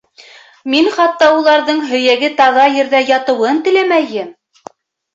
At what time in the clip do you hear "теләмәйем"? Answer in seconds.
3.71-4.37